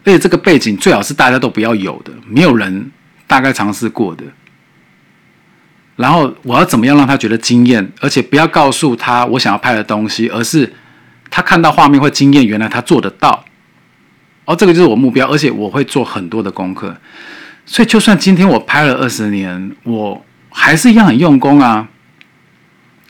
[0.05, 2.91] 而且这个背景最好是大家都不要有的，没有人
[3.27, 4.25] 大概尝试过的。
[6.01, 7.87] 然后我要怎么样让他觉得惊艳？
[8.01, 10.73] 而且不要告诉他我想要拍的东西，而是
[11.29, 13.45] 他看到画面会惊艳，原来他做得到。
[14.47, 16.97] 哦，这个就是我目标，而且我会做很多的功课。
[17.67, 21.89] 所以就算今天我拍了二十年，我还是一样很用功啊。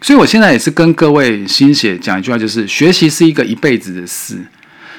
[0.02, 4.44] 所以我现在也是跟各位新血讲一句话，就是学习是一个一辈子的事。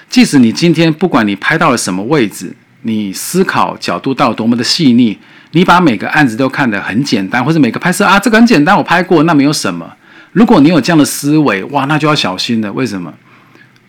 [0.09, 5.17] 即使你今天不管你拍到了什么位置，你思考角度到多么的细腻，
[5.51, 9.95] 你把每个案子都看得很简单，或者每个拍摄啊，这个很简单，我拍过，那没有什么。
[10.31, 12.71] 如果你有这样的思维，哇，那就要小心了。
[12.73, 13.13] 为什么？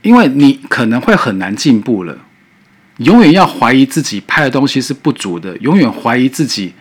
[0.03, 2.18] 因为你可能会很难进步了。
[2.98, 6.72] 永远要怀疑自己拍的东西是不足的，永远怀疑自己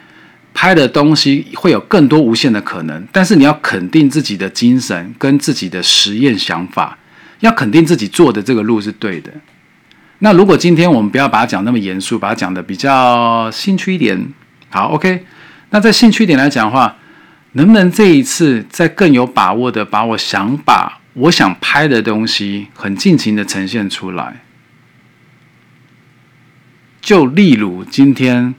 [0.54, 3.08] 拍的东西会有更多无限的可能。
[3.12, 6.98] 但是你要肯定自己的精神跟自己的实验想法。
[7.42, 9.32] 要肯定自己做的这个路是对的。
[10.20, 14.32] 那如果今天我们不要把它讲那么严肃，把它讲的比较兴趣一点，
[14.72, 15.26] 好，OK。
[15.70, 16.98] 那在兴趣点来讲的话，
[17.52, 24.42] 能不能这一次再更有把握的把我想把我想拍的东西很尽情的呈现出来？
[27.02, 28.56] 就例如今天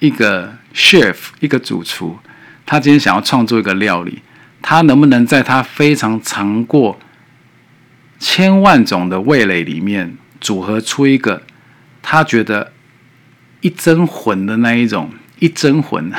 [0.00, 2.18] 一个 chef，一个主厨，
[2.66, 4.22] 他今天想要创作一个料理，
[4.60, 6.98] 他能不能在他非常尝过。
[8.18, 11.44] 千万种的味蕾里面组合出一个
[12.02, 12.72] 他觉得
[13.60, 16.12] 一针魂的那一种一针魂，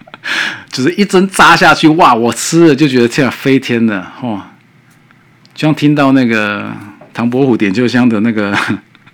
[0.70, 2.14] 就是一针扎下去，哇！
[2.14, 4.50] 我吃了就觉得这样飞天的，哇！
[5.54, 6.72] 就像听到那个
[7.12, 8.56] 唐伯虎点秋香的那个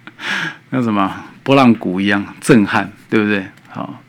[0.71, 3.45] 那什么波浪鼓一样震撼，对不对？
[3.69, 4.01] 好，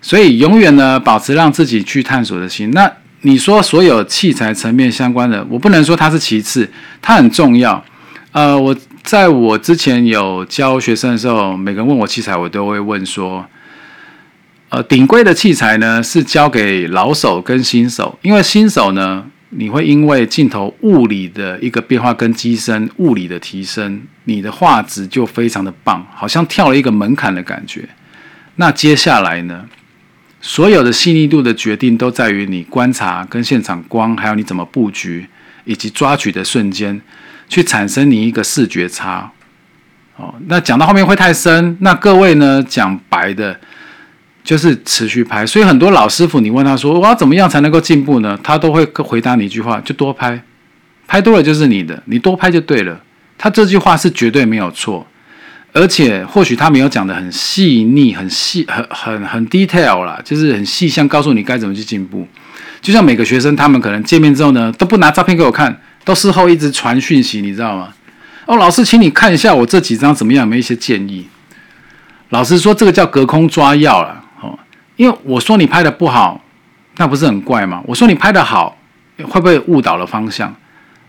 [0.00, 2.70] 所以永远呢保持让自己去探索的心。
[2.70, 2.90] 那
[3.22, 6.70] 你说所有器材层面相关的，我不能说它是其次，
[7.02, 7.82] 它很重要。
[8.32, 13.46] 呃，我在我之前有教学生的时候，每个人问我器材，我都会问说，
[14.74, 27.88] 呃，顶规的器材呢是交给老手跟新手，因为新手呢，你会因为镜头物理的一个变化跟机身物理的提升，你的画质就非常的棒，好像跳了一个门槛的感觉。
[28.56, 29.64] 那接下来呢？
[30.40, 35.28] 所有的细腻度的决定都在于你观察跟现场光，还有你怎么布局，
[35.64, 37.00] 以及抓取的瞬间，
[37.48, 39.30] 去产生你一个视觉差。
[40.16, 43.60] 哦，那讲到后面会太深，那各位呢讲白的，
[44.44, 45.44] 就是持续拍。
[45.44, 48.38] 所以很多老师傅，你问他说我要怎么样才能够进步呢？
[48.44, 50.40] 他都会回答你一句话：就多拍，
[51.08, 53.00] 拍多了就是你的，你多拍就对了。
[53.36, 55.04] 他这句话是绝对没有错。
[55.72, 62.24] 而且或许他没有讲的很细腻、很细、很很很 detail 啦，就是很细项告诉你该怎么去进步。
[62.80, 67.92] 就像每个学生，他们可能见面之后呢，都不拿照片给我看，都事后一直传讯息，你知道吗？
[68.46, 71.26] 哦，老师，请你看一下我这几张怎么样，有没有一些建议？
[72.28, 74.23] 老师说这个叫隔空抓药了，
[74.96, 76.42] 因为我说你拍的不好，
[76.96, 77.82] 那不是很怪吗？
[77.86, 78.76] 我说你拍的好，
[79.24, 80.54] 会不会误导了方向？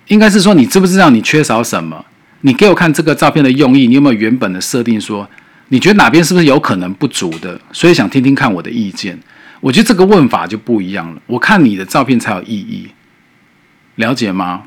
[0.08, 2.06] 应该是说你知不知道你缺少什么？
[2.41, 5.00] 你给我看这个照片的用意，你有没有原本的设定？
[5.02, 5.28] 说
[5.69, 7.60] 你觉得哪边是不是有可能不足的？
[7.71, 9.19] 所以想听听看我的意见。
[9.62, 11.21] 我觉得这个问法就不一样了。
[11.25, 12.88] 我看你的照片才有意义，
[13.96, 14.63] 了解吗？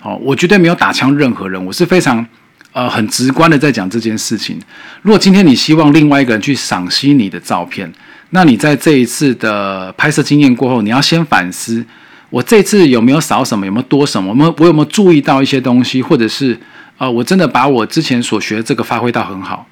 [0.00, 2.26] 好，我绝对没有打枪任何人，我是非常
[2.72, 4.58] 呃很直观的在讲这件事情。
[5.02, 7.92] 如果今天你希望另外一个人去赏析你的照片，
[8.34, 11.86] 那你在这一次的拍摄经验过后，你要先反思：
[12.28, 13.64] 我这次有没有少什么？
[13.64, 14.28] 有没有多什么？
[14.30, 16.58] 我们我有没有注意到一些东西，或者是？
[16.98, 19.66] 啊，我真的把我之前所学的这个发挥到很好，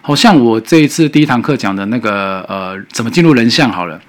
[0.00, 4.00] 好像我这一次第一堂课讲的那个呃，怎么进入人像好了，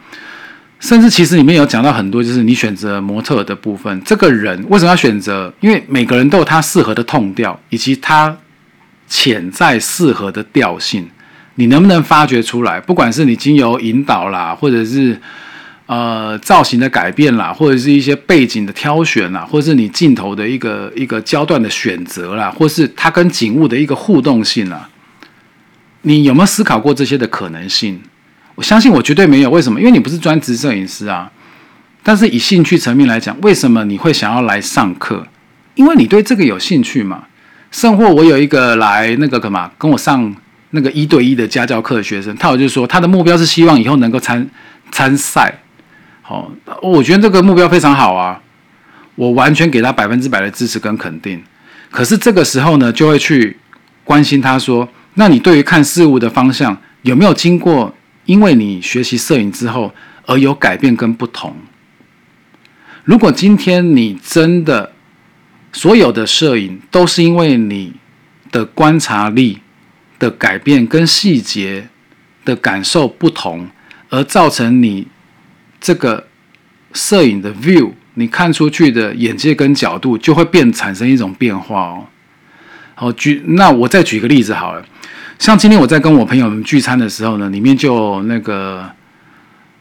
[0.80, 5.54] 甚至其实里面有讲到很多，就是你选择模特的部分，这个人为什么要选择？
[5.60, 8.38] 因为每个人都有他适合的痛调，以及他
[9.10, 11.10] 潜在适合的调性，
[11.60, 12.80] 你能不能发掘出来？
[12.80, 15.20] 不管是你经由引导啦，或者是
[15.88, 24.88] 呃造型的改变啦，或者是一些背景的挑选啦，或者是你镜头的一个一个焦段的选择啦，或是它跟景物的一个互动性啦，
[26.04, 28.00] 你有没有思考过这些的可能性？
[28.56, 29.50] 我相信我绝对没有。
[29.50, 29.80] 为什么？
[29.80, 31.32] 因为你不是专职摄影师啊。
[32.02, 35.28] 但是以兴趣层面来讲，为什么你会想要来上课？
[35.76, 37.26] 因为你对这个有兴趣嘛。
[37.70, 40.34] 甚或我有一个来那个干嘛跟我上
[40.72, 44.48] 那个一对一的家教课的学生，他有就说他的目标是希望以后能够参
[44.92, 45.54] 参赛。
[46.22, 46.52] 好，
[46.82, 48.42] 我觉得这个目标非常好啊，
[49.16, 51.42] 我完全给他百分之百的支持跟肯定。
[51.90, 53.58] 可是这个时候呢，就会去
[54.04, 57.94] 关心他说：那你对于看事物的方向有没有经过？
[58.26, 59.94] 因为你学习摄影之后
[60.26, 61.56] 而有改变跟不同？
[63.06, 64.92] 如果今天你真的
[65.72, 67.94] 所有的摄影都是因为你
[68.52, 69.60] 的观察力
[70.20, 71.88] 的改变跟细节
[72.44, 73.70] 的感受不同，
[74.10, 75.08] 而造成你
[75.80, 76.28] 这个
[76.94, 82.06] 摄影的 view，你看出去的眼界跟角度就会变产生一种变化哦。
[82.96, 84.86] 好，举那我再举个例子好了，
[85.38, 88.90] 像今天我在跟我朋友们聚餐的时候呢，里面就那个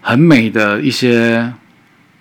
[0.00, 1.52] 很美的一些。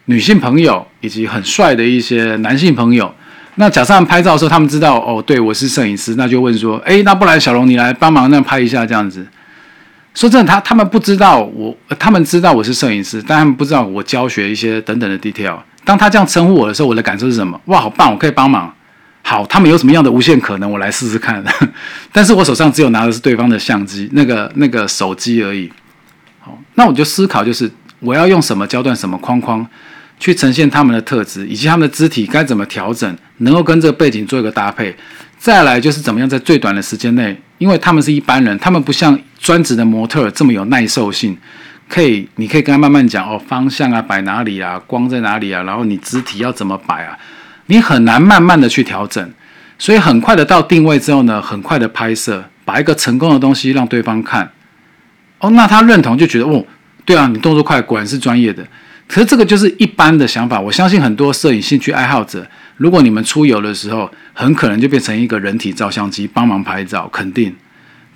[0.07, 3.11] 女性朋友以及很帅的一些男性朋友，
[3.55, 9.25] 那假设拍照的时候，他们知道哦，对我是摄影师，那就问说，哎，那不然小龙你来帮忙那拍一下这样子。
[10.13, 15.57] 说真的，他他们不知道我，他们知道我是摄影师，但他们不知道我教学一些等等的 detail。
[15.83, 17.59] 当他这样称呼我的时候，我的感受是什么？
[17.65, 18.73] 哇，好棒，我可以帮忙。
[19.21, 21.43] 好，他们有什么样的无限可能，我来试试看。
[22.11, 25.71] 但是我手上只有拿的是对方的相机，那个那个手机而已。
[26.39, 29.65] 好，那我就思考，就是我要用什么焦段，什么框框。
[30.19, 34.95] 去呈现他们的特质，以及他们的肢体该怎么调整，能够跟这个背景做一个搭配。
[35.37, 41.37] 再来就是怎么样在最短的时间内，因为他们是一般人，他们不像专职的模特这么有耐受性，
[41.87, 47.15] 可以，你可以跟他慢慢讲哦，方向啊，摆哪里啊，光在哪里啊，然后你肢体要怎么摆啊，
[47.67, 49.31] 你很难慢慢的去调整，
[49.77, 54.49] 所以很快的到定位之后呢，很快的拍摄，把一个成功的东西让对方看，
[55.39, 56.65] 哦，那他认同就觉得哦，
[57.03, 58.65] 对啊，你动作快，果然是专业的。
[59.07, 62.45] 可是这个就是一般的想法，我相信很多摄影兴趣爱好者，
[62.77, 67.55] 如果你们出游的时候，很可能就变成一个人体照相机帮忙拍照，肯定。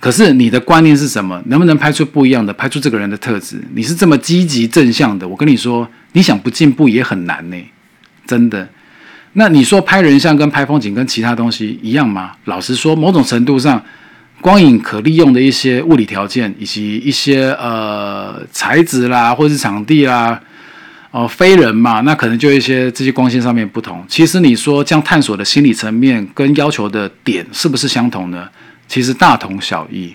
[0.00, 1.40] 可是你的观念是什么？
[1.46, 3.62] 能不能拍出不一样的，拍出这个人的特质？
[3.74, 7.56] 你是这么积极正向的，我跟你说，你想不进步也很难呢，
[8.26, 8.68] 真的。
[9.34, 12.32] 那你说拍人像跟拍风景跟其他东西一样吗？
[12.46, 13.80] 老实说，某种程度上，
[14.40, 20.40] 光影可利用的一些物理条件以及一些呃材质啦，或者是场地啦。
[21.12, 24.04] 哦，非人嘛，那可能就一些这些光线上面不同。
[24.08, 28.48] 其实你说这样探索的心理层面跟要求的点是不是相同呢？
[28.86, 30.14] 其实大同小异，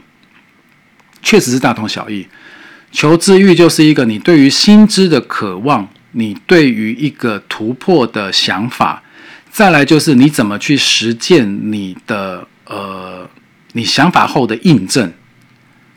[1.21, 2.25] 确实是大同小异。
[2.93, 9.03] 求知欲就是一个你对于心知的渴望，你对于一个突破的想法，
[9.51, 13.29] 再来就是你怎么去实践你的呃
[13.73, 15.11] 你想法后的印证。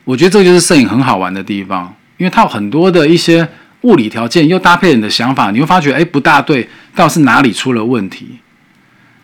[0.03, 3.49] 我觉得这就是摄影很好玩的地方，因为它有很多的一些。
[3.89, 8.39] 物理条件又搭配你的想法，你会发觉哎不大对，到底是哪里出了问题？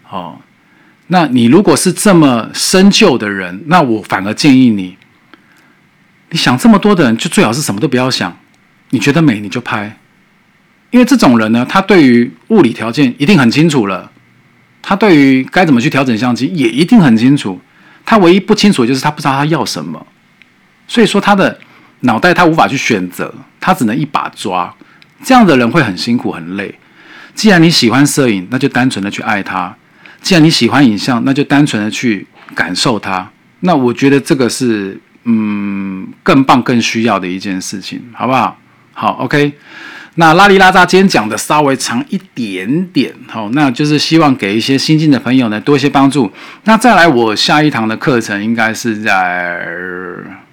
[0.08, 0.38] 哦，
[1.08, 4.96] 那你如果是这么深究的人，那我反而建议你，
[6.30, 8.34] 你想这么多的人，就最好是什么都不要想，
[8.88, 9.98] 你觉得美你就拍，
[10.90, 14.10] 因为这种人呢，他对于物理条件一定很清楚了，
[14.80, 17.60] 他对于该怎么去调整相机也一定很清楚，
[18.06, 20.06] 他唯一不清楚的就是他不知道他要什么，
[20.88, 21.60] 所以说他的。
[22.04, 24.72] 脑袋他无法去选择，他只能一把抓。
[25.22, 26.74] 这样的人会很辛苦很累。
[27.34, 29.74] 既然你喜欢摄影，那就单纯的去爱它；
[30.20, 33.28] 既然你喜欢影像，那就单纯的去感受它。
[33.60, 38.58] 那我觉得这个是嗯更棒、更需要的一件事情，好不好？
[38.92, 39.52] 好，OK。
[40.16, 46.30] 那拉里拉扎今天讲的稍微长一点点，好，那就是希望给一些新进的朋友呢多一些帮助。
[46.64, 49.58] 那再来，我下一堂的课程应该是在。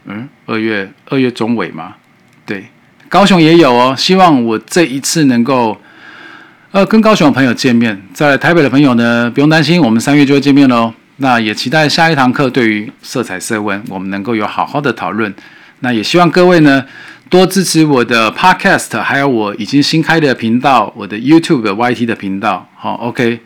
[0.06, 1.96] 嗯，二月二月中尾嘛，
[2.46, 2.66] 对，
[3.08, 3.96] 高雄也有哦。
[3.98, 5.80] 希望我这一次能够，
[6.72, 8.02] 呃，跟高雄的朋友见面。
[8.14, 10.94] 在台北的朋友呢，不用担心，我们三月就会见面喽。
[11.18, 15.34] 那也期待下一堂课对于色彩色温，我们能够有好好的讨论。
[15.80, 16.86] 那也希望各位呢，
[17.30, 22.68] 多支持我的 Podcast，还有我已经新开的频道，我的 YouTube 的 YT 的频道。
[22.76, 23.40] 好，OK，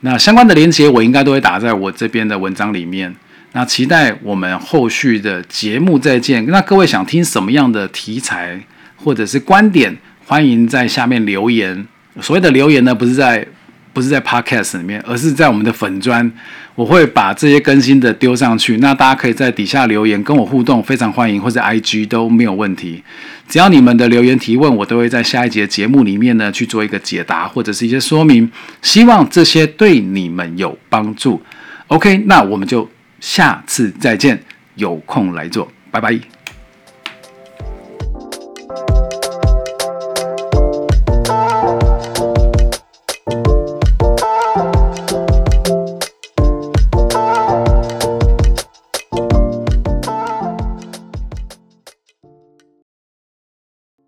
[0.00, 3.16] 那相关的连接我应该都会打在我这边的文章里面。
[3.52, 6.46] 那期待我们后续的节目再见。
[6.46, 8.60] 那各位想听什么样的题材
[8.96, 11.86] 或者是观点，欢迎在下面留言。
[12.20, 13.44] 所谓的留言呢，不是在
[13.92, 16.30] 不是在 Podcast 里面，而是在我们的粉砖。
[16.76, 18.76] 我会把这些更新的丢上去。
[18.76, 21.42] 那大家可以在底下留言跟我互动，非常欢迎。
[21.42, 23.02] 或者 IG 都没有问题，
[23.48, 28.48] 只要你们的留言提问，我都会在下一节节目里面呢去做一个解答，或者是一些说明。
[28.80, 31.42] 希望这些对你们有帮助。
[31.88, 32.88] OK，那我们就。
[33.20, 34.42] 下次再见
[34.74, 36.39] 有空来做拜拜。